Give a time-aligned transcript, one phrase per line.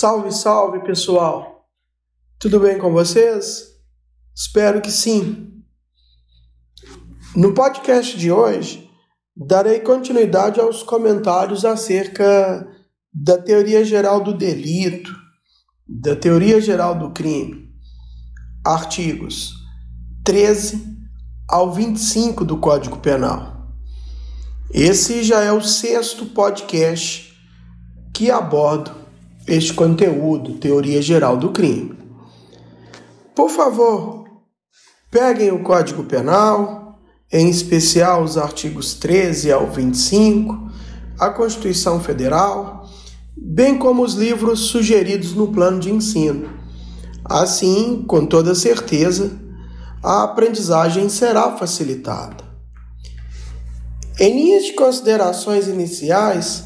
[0.00, 1.66] Salve, salve pessoal!
[2.38, 3.64] Tudo bem com vocês?
[4.32, 5.60] Espero que sim.
[7.34, 8.88] No podcast de hoje,
[9.36, 12.64] darei continuidade aos comentários acerca
[13.12, 15.12] da teoria geral do delito,
[15.84, 17.68] da teoria geral do crime,
[18.64, 19.52] artigos
[20.24, 20.96] 13
[21.48, 23.66] ao 25 do Código Penal.
[24.72, 27.36] Esse já é o sexto podcast
[28.14, 28.97] que abordo
[29.48, 31.96] este conteúdo, teoria geral do crime.
[33.34, 34.24] Por favor,
[35.10, 36.98] peguem o Código Penal,
[37.32, 40.70] em especial os artigos 13 ao 25,
[41.18, 42.86] a Constituição Federal,
[43.36, 46.50] bem como os livros sugeridos no plano de ensino.
[47.24, 49.38] Assim, com toda certeza,
[50.02, 52.44] a aprendizagem será facilitada.
[54.20, 56.64] Em linhas de considerações iniciais,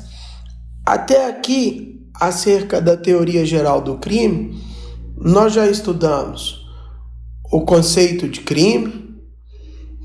[0.85, 1.92] até aqui
[2.23, 4.63] acerca da teoria geral do crime,
[5.17, 6.65] nós já estudamos
[7.51, 9.21] o conceito de crime,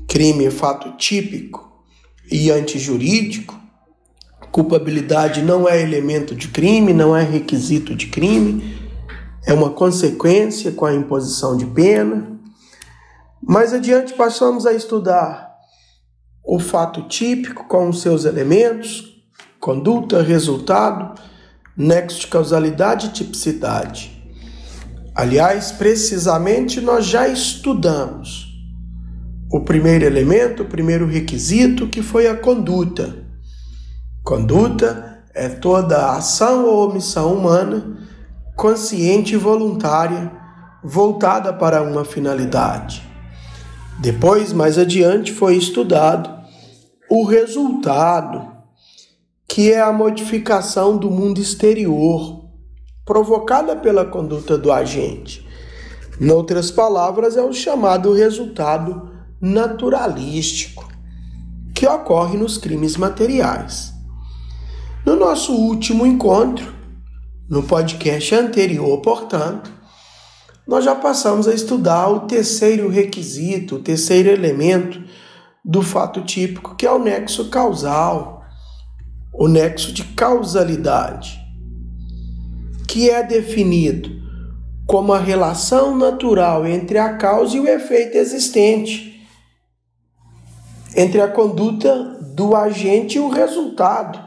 [0.08, 1.84] crime é fato típico
[2.28, 3.56] e antijurídico,
[4.50, 8.76] culpabilidade não é elemento de crime, não é requisito de crime,
[9.46, 12.36] é uma consequência com a imposição de pena.
[13.40, 15.54] Mais adiante passamos a estudar
[16.44, 19.22] o fato típico com os seus elementos,
[19.60, 21.14] conduta, resultado,
[21.78, 24.20] nexo de causalidade e tipicidade.
[25.14, 28.48] Aliás, precisamente nós já estudamos
[29.50, 33.16] o primeiro elemento, o primeiro requisito, que foi a conduta.
[34.24, 37.96] Conduta é toda ação ou omissão humana,
[38.56, 40.32] consciente e voluntária,
[40.82, 43.02] voltada para uma finalidade.
[44.00, 46.28] Depois, mais adiante, foi estudado
[47.08, 48.57] o resultado
[49.58, 52.44] que é a modificação do mundo exterior
[53.04, 55.44] provocada pela conduta do agente.
[56.20, 59.10] Em outras palavras, é o chamado resultado
[59.40, 60.88] naturalístico
[61.74, 63.92] que ocorre nos crimes materiais.
[65.04, 66.72] No nosso último encontro,
[67.50, 69.72] no podcast anterior, portanto,
[70.68, 75.02] nós já passamos a estudar o terceiro requisito, o terceiro elemento
[75.64, 78.37] do fato típico, que é o nexo causal
[79.32, 81.38] o nexo de causalidade,
[82.86, 84.10] que é definido
[84.86, 89.26] como a relação natural entre a causa e o efeito existente,
[90.96, 94.18] entre a conduta do agente e o resultado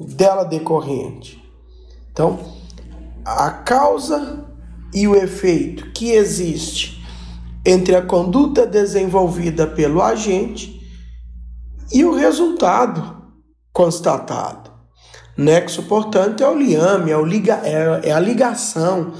[0.00, 1.42] dela decorrente.
[2.10, 2.38] Então,
[3.24, 4.46] a causa
[4.92, 7.04] e o efeito que existe
[7.64, 10.80] entre a conduta desenvolvida pelo agente
[11.92, 13.17] e o resultado
[13.78, 14.72] constatado.
[15.36, 19.12] Nexo, portanto, é o liame, é, o liga, é, é a ligação,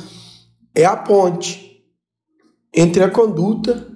[0.74, 1.80] é a ponte
[2.74, 3.86] entre a conduta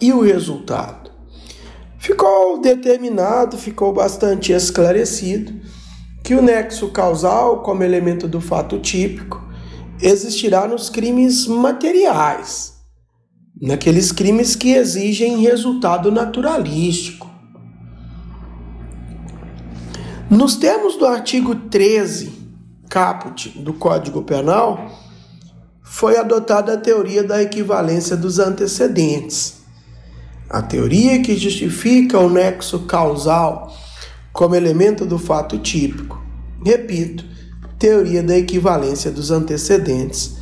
[0.00, 1.10] e o resultado.
[1.98, 5.52] Ficou determinado, ficou bastante esclarecido
[6.24, 9.46] que o nexo causal, como elemento do fato típico,
[10.00, 12.78] existirá nos crimes materiais,
[13.60, 17.28] naqueles crimes que exigem resultado naturalístico
[20.30, 22.32] nos termos do artigo 13,
[22.88, 24.90] caput do Código Penal,
[25.82, 29.54] foi adotada a teoria da equivalência dos antecedentes.
[30.50, 33.74] A teoria que justifica o nexo causal
[34.32, 36.22] como elemento do fato típico.
[36.64, 37.24] Repito,
[37.78, 40.36] teoria da equivalência dos antecedentes,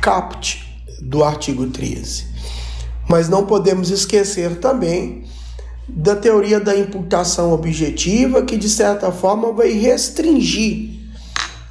[0.00, 0.64] caput
[1.00, 2.26] do artigo 13.
[3.08, 5.24] Mas não podemos esquecer também
[5.88, 11.00] da teoria da imputação objetiva, que de certa forma vai restringir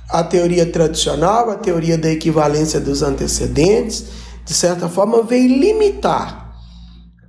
[0.10, 4.06] a teoria tradicional, a teoria da equivalência dos antecedentes,
[4.46, 6.42] de certa forma vem limitar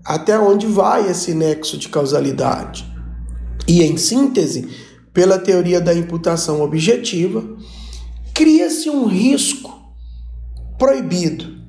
[0.04, 2.84] até onde vai esse nexo de causalidade.
[3.68, 4.68] E em síntese,
[5.12, 7.44] pela teoria da imputação objetiva,
[8.34, 9.80] cria-se um risco
[10.76, 11.62] proibido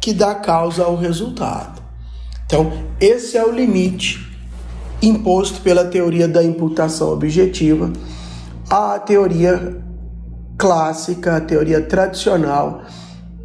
[0.00, 1.82] que dá causa ao resultado.
[2.46, 4.26] Então, esse é o limite
[5.02, 7.92] imposto pela teoria da imputação objetiva
[8.70, 9.82] à teoria
[10.58, 12.82] clássica, a teoria tradicional,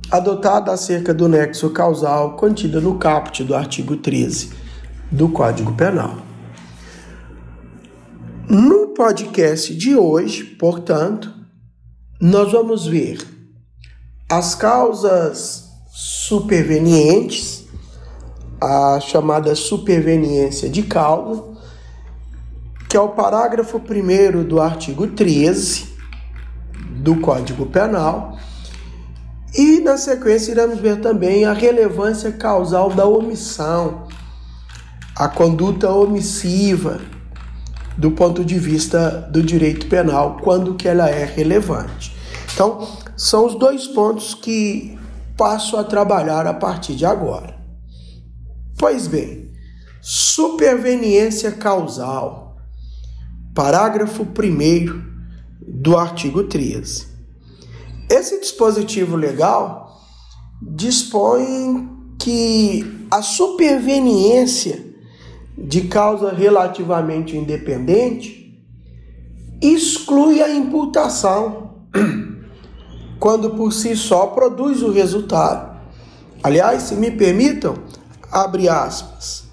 [0.09, 4.51] adotada acerca do nexo causal contida no caput do artigo 13
[5.11, 6.17] do Código Penal.
[8.49, 11.33] No podcast de hoje, portanto,
[12.19, 13.19] nós vamos ver
[14.29, 17.60] as causas supervenientes
[18.61, 21.43] a chamada superveniência de causa,
[22.87, 25.89] que é o parágrafo 1 do artigo 13
[27.01, 28.37] do Código Penal,
[29.53, 34.07] E na sequência iremos ver também a relevância causal da omissão,
[35.13, 37.01] a conduta omissiva
[37.97, 42.15] do ponto de vista do direito penal, quando que ela é relevante.
[42.53, 42.87] Então,
[43.17, 44.97] são os dois pontos que
[45.35, 47.60] passo a trabalhar a partir de agora.
[48.81, 49.51] Pois bem,
[50.01, 52.57] superveniência causal.
[53.53, 55.01] Parágrafo 1
[55.61, 57.05] do artigo 13.
[58.09, 60.01] Esse dispositivo legal
[60.59, 64.83] dispõe que a superveniência
[65.55, 68.65] de causa relativamente independente
[69.61, 71.85] exclui a imputação
[73.19, 75.79] quando por si só produz o resultado.
[76.41, 77.75] Aliás, se me permitam,
[78.31, 79.43] abre aspas.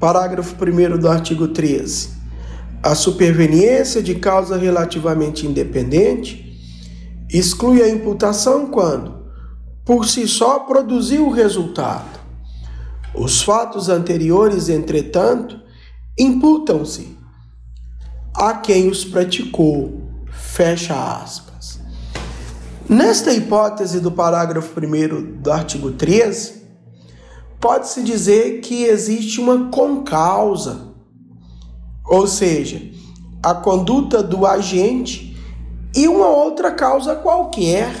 [0.00, 2.10] Parágrafo 1 do artigo 13.
[2.82, 6.44] A superveniência de causa relativamente independente
[7.30, 9.26] exclui a imputação quando,
[9.84, 12.20] por si só, produziu o resultado.
[13.14, 15.58] Os fatos anteriores, entretanto,
[16.18, 17.16] imputam-se
[18.34, 20.02] a quem os praticou.
[20.30, 21.80] Fecha aspas.
[22.88, 26.55] Nesta hipótese do parágrafo 1 do artigo 13,
[27.60, 30.94] pode-se dizer que existe uma concausa,
[32.04, 32.80] ou seja,
[33.42, 35.36] a conduta do agente
[35.94, 37.94] e uma outra causa qualquer.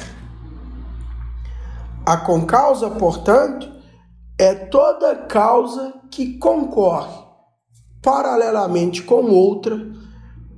[2.04, 3.68] A concausa, portanto,
[4.38, 7.26] é toda causa que concorre
[8.02, 9.84] paralelamente com outra,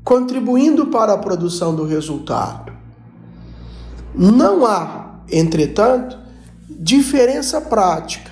[0.05, 2.71] contribuindo para a produção do resultado.
[4.15, 6.19] Não há, entretanto,
[6.69, 8.28] diferença prática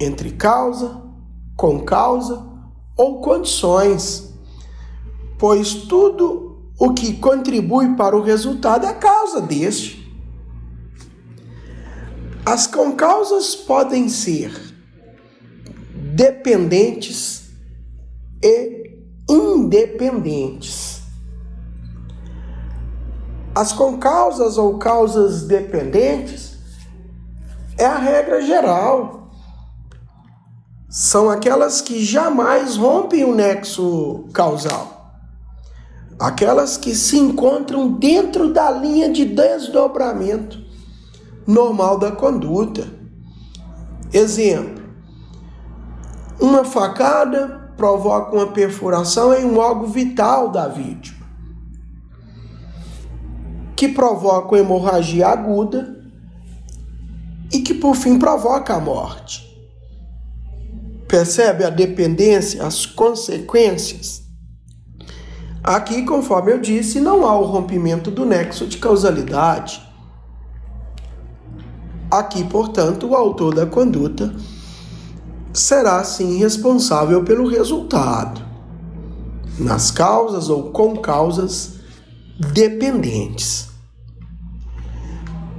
[0.00, 1.02] entre causa,
[1.56, 2.46] com causa
[2.96, 4.32] ou condições,
[5.38, 9.98] pois tudo o que contribui para o resultado é causa deste.
[12.46, 14.52] As concausas podem ser
[15.94, 17.50] dependentes
[18.42, 18.98] e
[19.28, 21.02] independentes.
[23.54, 26.58] As concausas ou causas dependentes
[27.76, 29.27] é a regra geral.
[31.00, 35.14] São aquelas que jamais rompem o nexo causal.
[36.18, 40.60] Aquelas que se encontram dentro da linha de desdobramento
[41.46, 42.84] normal da conduta.
[44.12, 44.82] Exemplo:
[46.40, 51.24] uma facada provoca uma perfuração em um órgão vital da vítima,
[53.76, 55.96] que provoca uma hemorragia aguda
[57.52, 59.47] e que por fim provoca a morte.
[61.08, 64.22] Percebe a dependência, as consequências?
[65.64, 69.82] Aqui, conforme eu disse, não há o rompimento do nexo de causalidade.
[72.10, 74.34] Aqui, portanto, o autor da conduta
[75.52, 78.40] será sim responsável pelo resultado,
[79.58, 81.76] nas causas ou com causas
[82.52, 83.68] dependentes.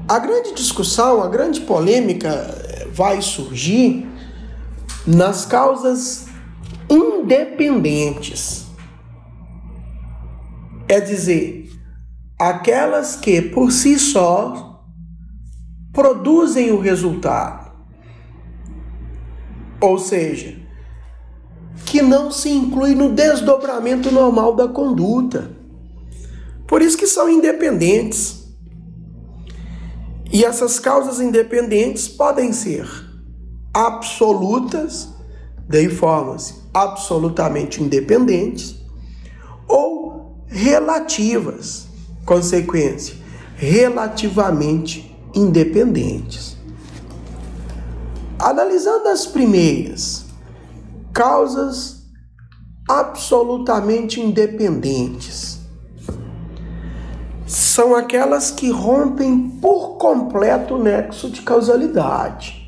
[0.08, 4.09] A grande discussão, a grande polêmica vai surgir
[5.06, 6.28] nas causas
[6.90, 8.68] independentes.
[10.88, 11.70] É dizer,
[12.38, 14.84] aquelas que por si só
[15.94, 17.70] produzem o resultado.
[19.82, 20.58] Ou seja,
[21.86, 25.52] que não se inclui no desdobramento normal da conduta.
[26.68, 28.48] Por isso que são independentes.
[30.32, 33.09] E essas causas independentes podem ser
[33.74, 35.10] absolutas,
[35.68, 38.76] de formas absolutamente independentes,
[39.68, 41.88] ou relativas,
[42.26, 43.16] consequência,
[43.56, 46.58] relativamente independentes.
[48.40, 50.26] Analisando as primeiras,
[51.14, 52.04] causas
[52.88, 55.60] absolutamente independentes
[57.46, 62.59] são aquelas que rompem por completo o nexo de causalidade.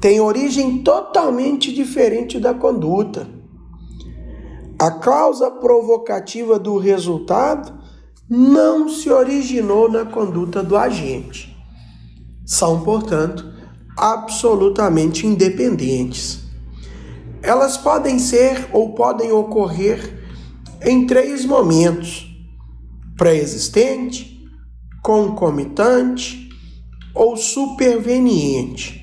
[0.00, 3.28] Tem origem totalmente diferente da conduta.
[4.78, 7.78] A causa provocativa do resultado
[8.28, 11.50] não se originou na conduta do agente
[12.50, 13.48] são, portanto,
[13.96, 16.40] absolutamente independentes.
[17.40, 20.18] Elas podem ser ou podem ocorrer
[20.82, 22.26] em três momentos:
[23.16, 24.44] pré-existente,
[25.00, 26.48] concomitante
[27.14, 28.99] ou superveniente.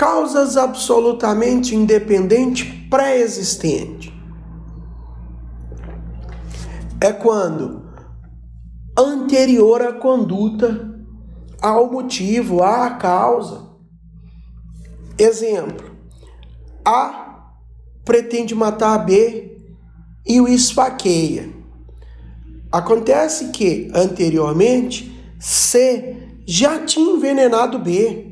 [0.00, 4.10] Causas absolutamente independentes pré-existente
[6.98, 7.84] é quando
[8.98, 10.98] anterior à conduta
[11.60, 13.68] há o motivo, a causa.
[15.18, 15.94] Exemplo:
[16.82, 17.52] A
[18.02, 19.54] pretende matar B
[20.26, 21.52] e o esfaqueia.
[22.72, 28.29] Acontece que, anteriormente, C já tinha envenenado B,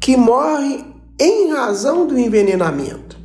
[0.00, 0.84] que morre
[1.18, 3.20] em razão do envenenamento.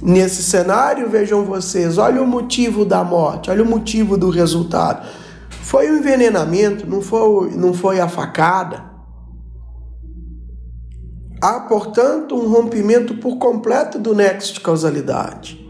[0.00, 5.04] Nesse cenário, vejam vocês, olha o motivo da morte, olha o motivo do resultado.
[5.50, 8.84] Foi o envenenamento, não foi, não foi a facada.
[11.42, 15.68] Há, portanto, um rompimento por completo do nexo de causalidade.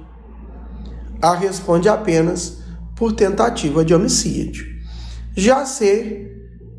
[1.23, 2.59] A responde apenas
[2.95, 4.67] por tentativa de homicídio.
[5.35, 6.31] Já C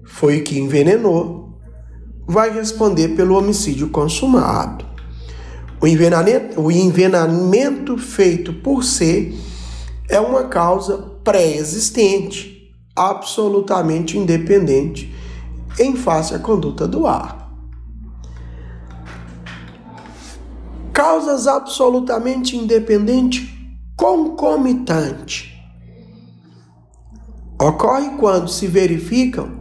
[0.06, 1.49] foi que envenenou,
[2.30, 4.86] vai responder pelo homicídio consumado.
[5.82, 9.34] O envenenamento, o envenenamento feito por C
[10.08, 15.12] é uma causa pré-existente, absolutamente independente,
[15.80, 17.50] em face à conduta do A.
[20.94, 23.50] Causas absolutamente independentes
[23.98, 25.60] concomitante.
[27.60, 29.59] Ocorre quando se verificam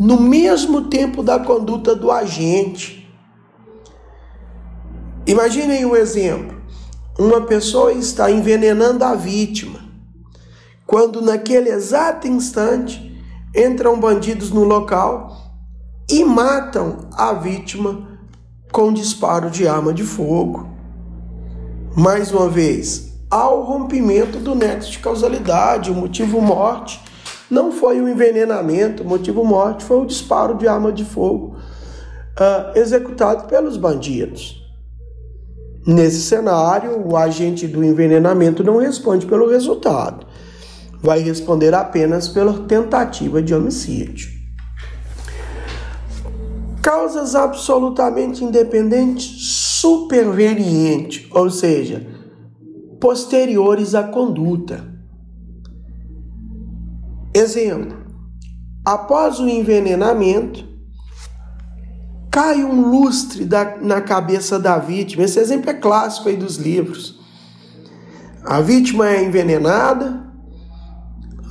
[0.00, 3.00] no mesmo tempo da conduta do agente
[5.30, 6.56] Imaginem um exemplo:
[7.16, 9.78] uma pessoa está envenenando a vítima,
[10.84, 13.16] quando naquele exato instante
[13.54, 15.36] entram bandidos no local
[16.10, 18.18] e matam a vítima
[18.72, 20.68] com disparo de arma de fogo.
[21.96, 27.00] Mais uma vez, ao rompimento do nexo de causalidade, o motivo morte
[27.50, 31.56] não foi o envenenamento, motivo morte foi o disparo de arma de fogo
[32.38, 34.60] uh, executado pelos bandidos.
[35.86, 40.26] Nesse cenário, o agente do envenenamento não responde pelo resultado,
[41.02, 44.28] vai responder apenas pela tentativa de homicídio.
[46.82, 52.06] Causas absolutamente independentes supervenientes, ou seja,
[53.00, 54.99] posteriores à conduta.
[57.40, 57.96] Exemplo:
[58.84, 60.68] após o envenenamento,
[62.30, 65.24] cai um lustre da, na cabeça da vítima.
[65.24, 67.18] Esse exemplo é clássico aí dos livros.
[68.44, 70.30] A vítima é envenenada,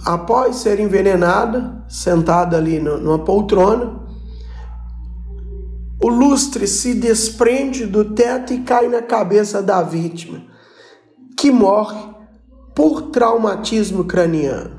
[0.05, 3.99] após ser envenenada, sentada ali numa poltrona,
[6.01, 10.43] o lustre se desprende do teto e cai na cabeça da vítima,
[11.35, 11.99] que morre
[12.73, 14.78] por traumatismo craniano.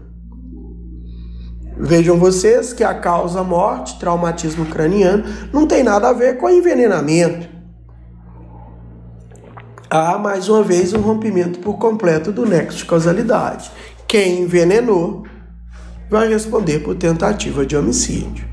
[1.83, 7.49] Vejam vocês que a causa morte, traumatismo craniano, não tem nada a ver com envenenamento.
[9.89, 13.73] Há, mais uma vez, um rompimento por completo do nexo de causalidade.
[14.07, 15.25] Quem envenenou
[16.11, 18.47] vai responder por tentativa de homicídio.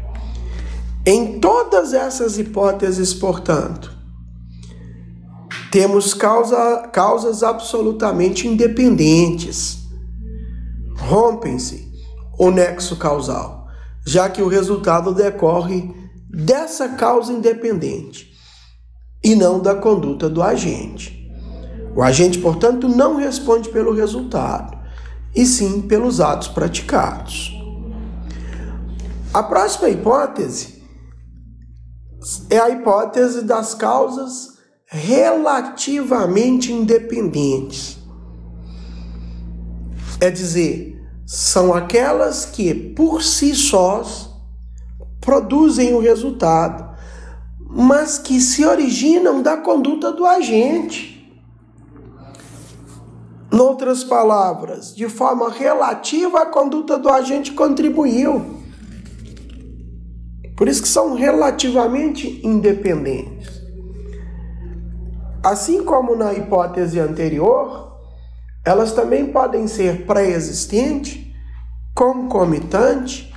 [1.06, 3.92] Em todas essas hipóteses, portanto,
[5.70, 9.80] temos causa, causas absolutamente independentes.
[10.98, 11.87] Rompem-se
[12.38, 13.68] o nexo causal,
[14.06, 15.94] já que o resultado decorre
[16.30, 18.32] dessa causa independente
[19.24, 21.18] e não da conduta do agente.
[21.96, 24.78] O agente, portanto, não responde pelo resultado,
[25.36, 27.54] e sim pelos atos praticados.
[29.34, 30.84] A próxima hipótese
[32.50, 37.98] é a hipótese das causas relativamente independentes.
[40.20, 40.97] É dizer,
[41.28, 44.30] são aquelas que, por si sós,
[45.20, 46.96] produzem o resultado,
[47.60, 51.30] mas que se originam da conduta do agente.
[53.52, 58.64] Noutras palavras, de forma relativa, a conduta do agente contribuiu.
[60.56, 63.62] Por isso que são relativamente independentes.
[65.44, 67.87] Assim como na hipótese anterior,
[68.68, 71.34] elas também podem ser pré-existente,
[71.96, 73.34] concomitante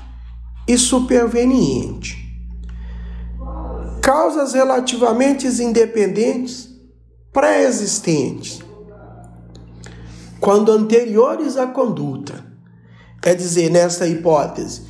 [0.66, 2.18] e superveniente.
[4.02, 6.68] Causas relativamente independentes,
[7.32, 8.60] pré-existentes,
[10.40, 12.44] quando anteriores à conduta.
[13.22, 14.82] Quer dizer, nessa hipótese,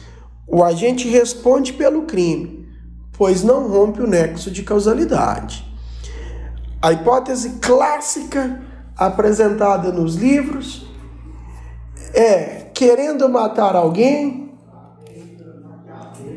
[0.49, 2.67] o agente responde pelo crime,
[3.13, 5.71] pois não rompe o nexo de causalidade.
[6.81, 8.70] A hipótese clássica
[9.01, 10.85] apresentada nos livros
[12.13, 14.53] é querendo matar alguém,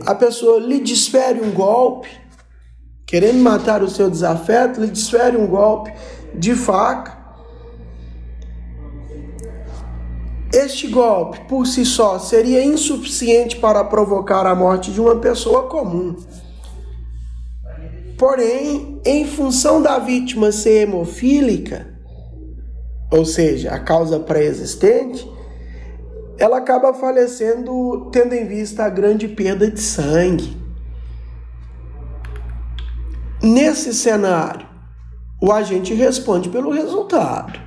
[0.05, 2.08] a pessoa lhe desfere um golpe,
[3.05, 5.93] querendo matar o seu desafeto, lhe desfere um golpe
[6.34, 7.22] de faca.
[10.53, 16.15] Este golpe, por si só, seria insuficiente para provocar a morte de uma pessoa comum.
[18.17, 21.93] Porém, em função da vítima ser hemofílica,
[23.13, 25.32] ou seja, a causa pré-existente,
[26.36, 30.58] ela acaba falecendo tendo em vista a grande perda de sangue.
[33.39, 34.65] Nesse cenário,
[35.39, 37.60] o agente responde pelo resultado.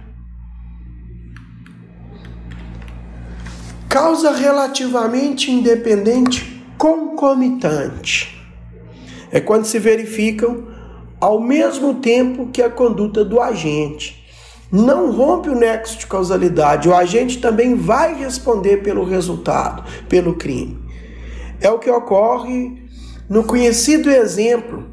[3.89, 8.37] Causa relativamente independente concomitante
[9.31, 10.67] é quando se verificam
[11.21, 14.26] ao mesmo tempo que a conduta do agente.
[14.71, 20.79] Não rompe o nexo de causalidade, o agente também vai responder pelo resultado, pelo crime.
[21.61, 22.85] É o que ocorre
[23.29, 24.85] no conhecido exemplo,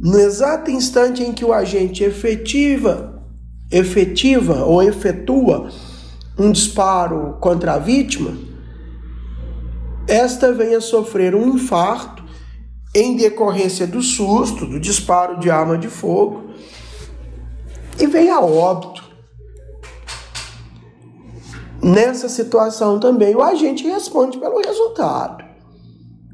[0.00, 3.22] no exato instante em que o agente efetiva,
[3.70, 5.70] efetiva ou efetua
[6.38, 8.36] um disparo contra a vítima,
[10.08, 12.22] esta vem a sofrer um infarto
[12.94, 16.51] em decorrência do susto, do disparo de arma de fogo,
[17.98, 19.02] e vem a óbito.
[21.82, 25.44] Nessa situação também, o agente responde pelo resultado.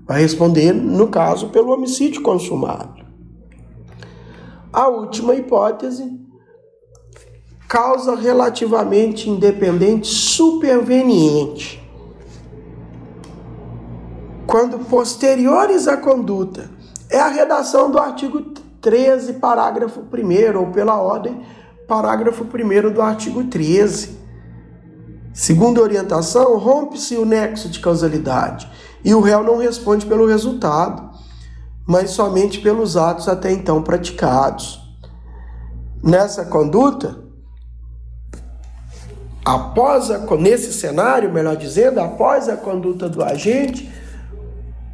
[0.07, 3.07] Vai responder, no caso, pelo homicídio consumado.
[4.73, 6.19] A última hipótese,
[7.69, 11.79] causa relativamente independente superveniente
[14.47, 16.71] quando posteriores à conduta.
[17.11, 18.41] É a redação do artigo
[18.81, 21.43] 13, parágrafo 1, ou pela ordem,
[21.87, 24.19] parágrafo 1 do artigo 13.
[25.33, 28.69] Segundo a orientação, rompe-se o nexo de causalidade
[29.05, 31.11] e o réu não responde pelo resultado,
[31.87, 34.81] mas somente pelos atos até então praticados.
[36.03, 37.19] Nessa conduta,
[39.45, 43.91] após a, nesse cenário, melhor dizendo, após a conduta do agente,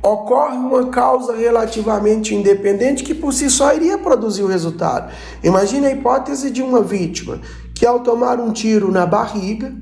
[0.05, 5.11] ocorre uma causa relativamente independente que por si só iria produzir o resultado.
[5.43, 7.40] Imagine a hipótese de uma vítima
[7.75, 9.75] que, ao tomar um tiro na barriga,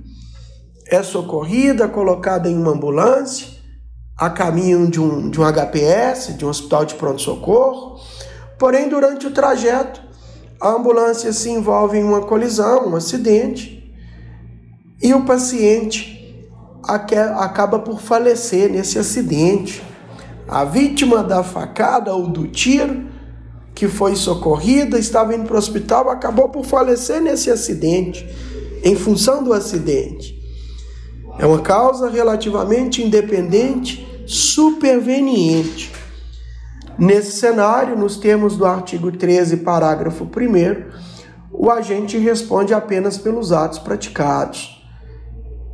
[0.87, 3.48] é socorrida, colocada em uma ambulância,
[4.16, 7.98] a caminho de um, de um HPS, de um hospital de pronto-socorro.
[8.58, 10.00] Porém, durante o trajeto,
[10.61, 13.92] a ambulância se envolve em uma colisão, um acidente,
[15.02, 16.46] e o paciente
[16.85, 19.82] acaba por falecer nesse acidente.
[20.48, 23.07] A vítima da facada ou do tiro,
[23.74, 28.28] que foi socorrida, estava indo para o hospital, acabou por falecer nesse acidente,
[28.83, 30.40] em função do acidente.
[31.38, 35.90] É uma causa relativamente independente, superveniente.
[36.98, 40.31] Nesse cenário, nos termos do artigo 13, parágrafo 1,
[41.50, 44.83] o agente responde apenas pelos atos praticados.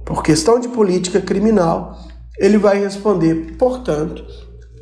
[0.05, 1.99] Por questão de política criminal,
[2.39, 4.25] ele vai responder, portanto,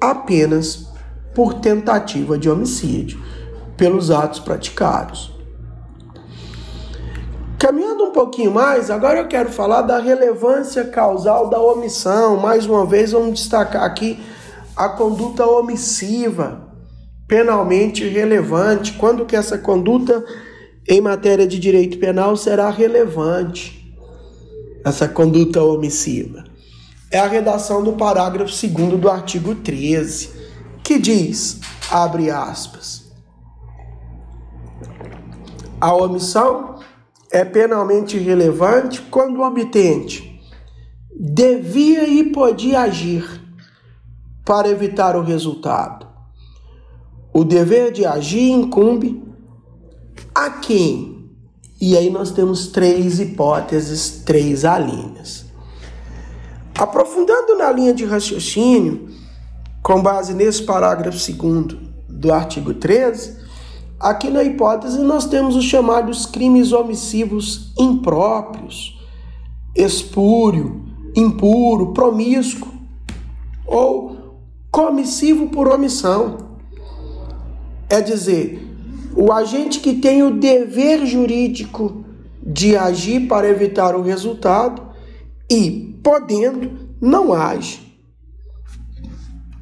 [0.00, 0.87] apenas
[1.35, 3.20] por tentativa de homicídio,
[3.76, 5.30] pelos atos praticados.
[7.59, 12.38] Caminhando um pouquinho mais, agora eu quero falar da relevância causal da omissão.
[12.38, 14.18] Mais uma vez, vamos destacar aqui
[14.74, 16.62] a conduta omissiva,
[17.28, 18.94] penalmente relevante.
[18.94, 20.24] Quando que essa conduta
[20.88, 23.94] em matéria de direito penal será relevante?
[24.85, 26.45] Essa conduta omissiva
[27.11, 30.31] é a redação do parágrafo 2 do artigo 13,
[30.83, 33.07] que diz, abre aspas,
[35.81, 36.77] a omissão
[37.31, 40.40] é penalmente relevante quando o omitente
[41.19, 43.42] devia e podia agir
[44.45, 46.07] para evitar o resultado.
[47.33, 49.23] O dever de agir incumbe
[50.35, 51.31] a quem?
[51.81, 55.45] E aí nós temos três hipóteses, três alíneas.
[56.78, 59.08] Aprofundando na linha de raciocínio,
[59.82, 63.34] com base nesse parágrafo 2 do artigo 13,
[63.98, 69.00] aqui na hipótese nós temos os chamados crimes omissivos impróprios,
[69.74, 70.84] espúrio,
[71.14, 72.68] impuro, promíscuo
[73.66, 74.38] ou
[74.70, 76.36] comissivo por omissão.
[77.88, 78.70] É dizer,
[79.16, 82.04] o agente que tem o dever jurídico
[82.42, 84.86] de agir para evitar o resultado
[85.50, 87.87] e, podendo, não age.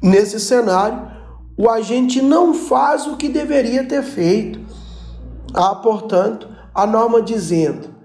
[0.01, 1.11] Nesse cenário,
[1.57, 4.59] o agente não faz o que deveria ter feito.
[5.53, 7.95] Há, portanto, a norma dizendo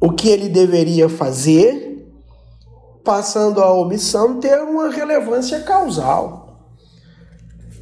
[0.00, 2.06] o que ele deveria fazer,
[3.02, 6.68] passando a omissão ter uma relevância causal.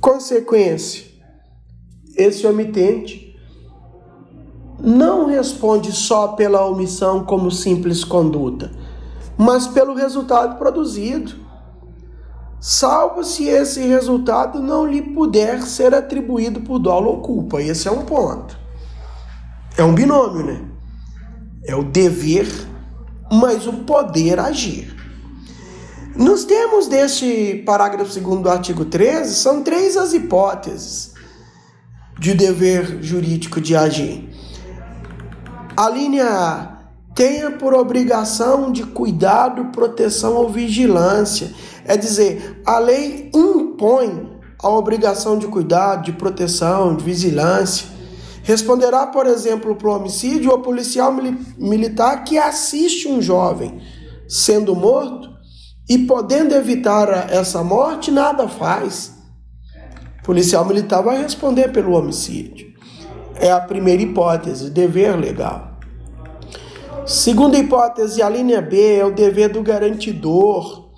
[0.01, 1.05] Consequência:
[2.17, 3.37] esse omitente
[4.81, 8.84] não responde só pela omissão como simples conduta
[9.37, 11.35] mas pelo resultado produzido,
[12.61, 17.61] salvo se esse resultado não lhe puder ser atribuído por dolo ou culpa.
[17.61, 18.59] Esse é um ponto.
[19.77, 20.65] É um binômio, né?
[21.67, 22.47] É o dever,
[23.31, 24.95] mas o poder agir.
[26.15, 31.13] Nos termos deste parágrafo 2 do artigo 13, são três as hipóteses
[32.19, 34.31] de dever jurídico de agir.
[35.77, 36.74] A linha A
[37.15, 41.53] tenha por obrigação de cuidado, proteção ou vigilância.
[41.85, 47.87] É dizer, a lei impõe a obrigação de cuidado, de proteção, de vigilância.
[48.43, 51.15] Responderá, por exemplo, o homicídio o policial
[51.57, 53.81] militar que assiste um jovem
[54.29, 55.31] sendo morto
[55.89, 59.13] e podendo evitar essa morte, nada faz.
[60.21, 62.73] O policial militar vai responder pelo homicídio.
[63.37, 65.74] É a primeira hipótese, dever legal.
[67.07, 70.89] Segunda hipótese, a linha B é o dever do garantidor.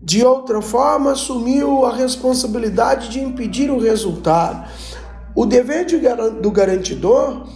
[0.00, 4.68] De outra forma, assumiu a responsabilidade de impedir o resultado.
[5.34, 5.98] O dever de,
[6.40, 7.48] do garantidor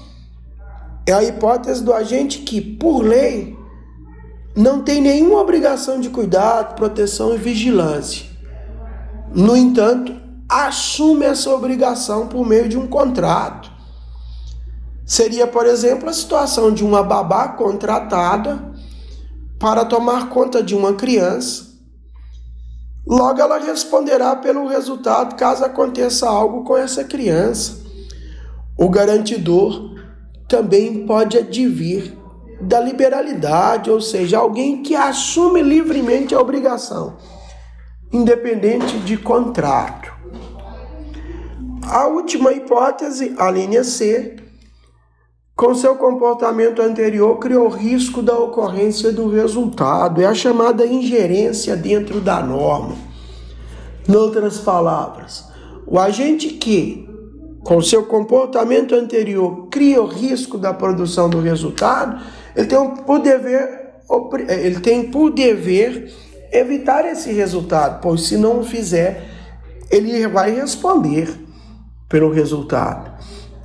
[1.06, 3.56] é a hipótese do agente que, por lei,
[4.56, 8.26] não tem nenhuma obrigação de cuidado, proteção e vigilância.
[9.32, 10.12] No entanto,
[10.48, 13.65] assume essa obrigação por meio de um contrato.
[15.06, 18.74] Seria, por exemplo, a situação de uma babá contratada
[19.56, 21.64] para tomar conta de uma criança.
[23.06, 27.84] Logo, ela responderá pelo resultado caso aconteça algo com essa criança.
[28.76, 29.94] O garantidor
[30.48, 32.12] também pode advir
[32.60, 37.16] da liberalidade, ou seja, alguém que assume livremente a obrigação,
[38.12, 40.12] independente de contrato.
[41.84, 44.45] A última hipótese, a linha C,
[45.56, 50.20] com seu comportamento anterior, criou risco da ocorrência do resultado.
[50.20, 52.94] É a chamada ingerência dentro da norma.
[54.06, 55.46] Em outras palavras,
[55.86, 57.08] o agente que,
[57.64, 62.22] com seu comportamento anterior, cria o risco da produção do resultado,
[62.54, 63.94] ele tem por dever,
[64.48, 66.12] ele tem por dever
[66.52, 69.26] evitar esse resultado, pois se não o fizer,
[69.90, 71.34] ele vai responder
[72.08, 73.10] pelo resultado.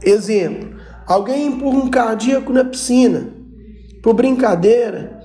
[0.01, 0.80] Exemplo:
[1.11, 3.27] alguém empurra um cardíaco na piscina
[4.01, 5.19] por brincadeira.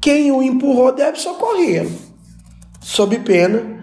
[0.00, 1.90] Quem o empurrou deve socorrê-lo,
[2.80, 3.78] sob pena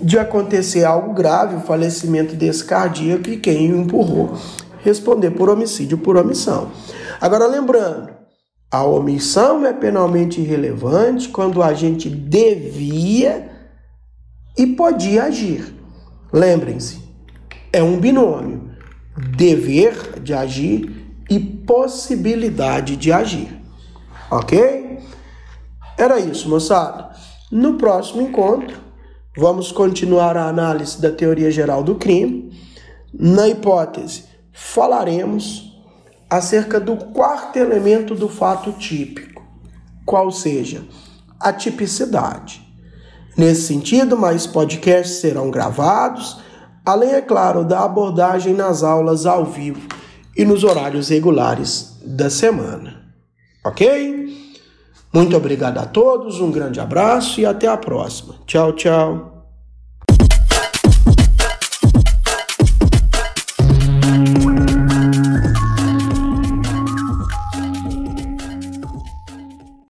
[0.00, 4.36] de acontecer algo grave, o falecimento desse cardíaco e quem o empurrou
[4.86, 6.70] responder por homicídio por omissão.
[7.20, 8.08] Agora, lembrando,
[8.70, 13.50] a omissão é penalmente irrelevante quando o agente devia
[14.56, 15.74] e podia agir.
[16.32, 17.00] Lembrem-se,
[17.72, 18.65] é um binômio:
[19.16, 23.60] dever de agir e possibilidade de agir.
[24.30, 24.98] Ok?
[25.96, 27.10] Era isso, moçada.
[27.50, 28.78] No próximo encontro,
[29.36, 32.52] vamos continuar a análise da teoria geral do crime.
[33.12, 35.72] Na hipótese, falaremos
[36.28, 39.42] acerca do quarto elemento do fato típico,
[40.04, 40.84] qual seja
[41.38, 42.62] a tipicidade.
[43.36, 46.40] Nesse sentido, mais podcasts serão gravados,
[46.86, 49.86] além, é claro, da abordagem nas aulas ao vivo
[50.36, 53.02] e nos horários regulares da semana.
[53.64, 54.26] Ok?
[55.12, 58.36] Muito obrigado a todos, um grande abraço e até a próxima.
[58.46, 59.35] Tchau, tchau.